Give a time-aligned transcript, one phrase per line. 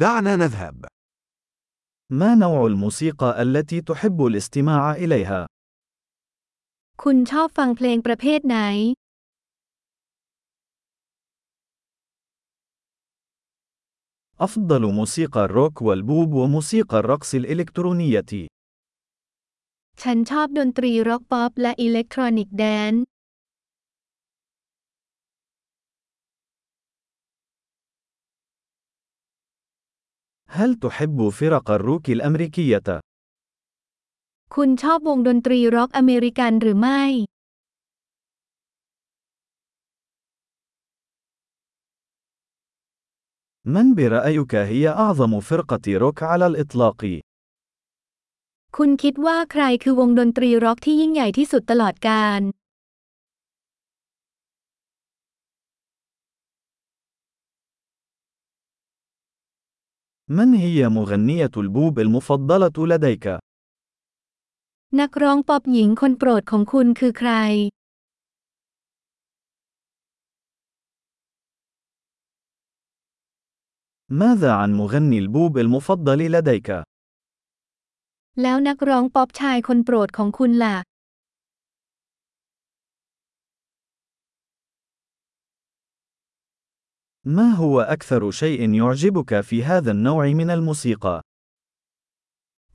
[0.00, 0.85] دعنا نذهب.
[2.09, 5.45] ما نوع الموسيقى التي تحب الاستماع إليها؟
[7.03, 8.57] คุณชอบฟังเพลงประเภทไหน
[14.47, 18.31] أفضل موسيقى الروك والبوب وموسيقى الرقص الإلكترونية.
[20.01, 23.03] ฉันชอบดนตรีร็อกป๊อปและอิเล็กทรอนิกแดนซ์
[30.50, 32.88] هل تحب فرق الروك الأمريكية؟
[34.54, 37.02] คุณชอบวงดนตรีร็อกอเมริกันหรือไม่
[43.74, 47.00] من برأيك هي أعظم فرقة روك على الإطلاق؟
[48.76, 52.40] คุณคิดว่าใครคือวงดนตรีร็อกที่ยิ่งใหญ่ที่สุดตลอดกาล
[60.30, 63.26] من هي مغنية البوب المفضلة لديك؟
[65.00, 67.32] นักร้องป๊อปหญิงคนโปรดของคุณคือใคร
[74.20, 76.68] ماذا عن مغني البوب المفضل لديك؟
[78.42, 80.76] แล้วนักร้องป๊อปชายคนโปรดของคุณล่ะ
[87.26, 91.20] ما هو أكثر شيء يعجبك في هذا النوع من الموسيقى؟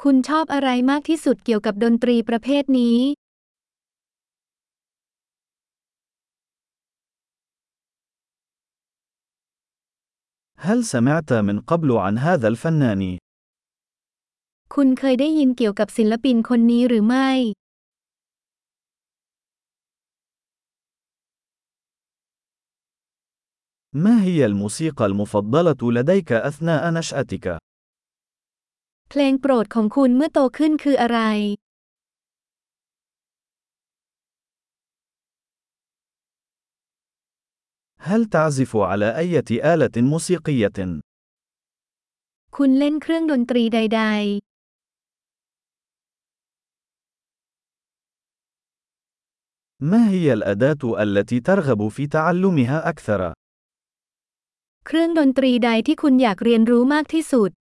[0.03, 2.97] คุณชอบอะไรมากที่สุดเกี่ยวกับดนตรีประเภทนี้
[10.67, 13.03] هل سمعت من قبل عن هذا الفنان؟
[14.73, 17.29] คุณเคยได้ยินเกี่ยวกับศิลปินคนนี้หรือไม่
[23.95, 27.57] ما هي الموسيقى المفضلة لديك أثناء نشأتك؟
[29.09, 31.19] เพลงโปรดของคุณเมื่อโตขึ้นคืออะไร
[38.09, 39.33] هل تعزف على أي
[39.73, 40.79] آلة موسيقية؟
[42.57, 44.03] คุณเล่นเครื่องดนตรีใด
[49.91, 53.33] ما هي الأداة التي ترغب في تعلمها أكثر؟
[54.85, 57.51] ๆ เครื่องดนตรีใดที่คุณอยากเรียนรู้มากที่สุด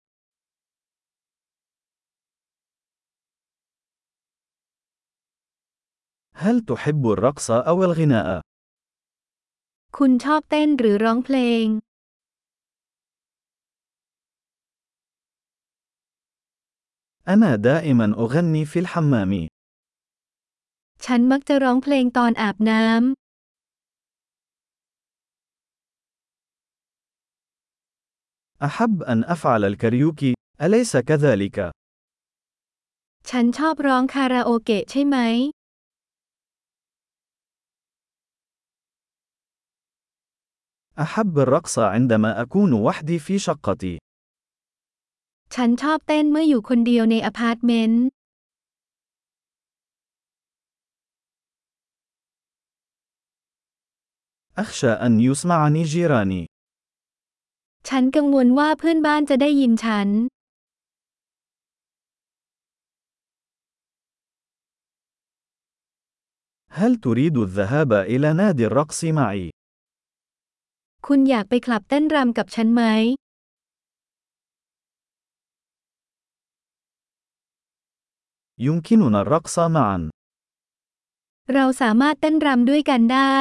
[6.44, 8.28] هل تحب الرقص أو الغناء؟
[9.98, 11.66] คุณชอบเต้นหรือร้องเพลง
[17.34, 19.32] أنا دائما أغني في الحمام.
[21.04, 23.23] ฉันมักจะร้องเพลงตอนอาบน้ำ
[28.62, 31.70] أحب أن أفعل الكاريوكي، أليس كذلك؟
[33.28, 35.16] ฉันชอบร้องคาราโอเกะใช่ไหม
[41.04, 43.94] أحب الرقص عندما أكون وحدي في شقتي.
[45.54, 48.04] ฉันชอบเต้นเมื่ออยู่คนเดียวในอพาร์ตเมนต์
[54.62, 56.46] أخشى أن يسمعني جيراني.
[57.88, 60.08] ฉันกังวลว่าเพื่อนบ้านจะได้ยินฉัน
[66.80, 69.44] هل تريد الذهاب إلى نادي الرقص معي؟
[71.06, 72.82] คุณอยากไปคลับเต้นรำกับฉันไหม
[78.66, 79.96] يمكننا الرقص معا.
[81.54, 83.38] เราสามารถเต้นรำด้วยกันได้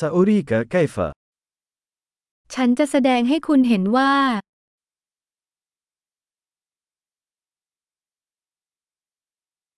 [0.00, 0.96] سأريك كيف.
[2.54, 4.12] ฉันจะแสดงให้คุณเห็นว่า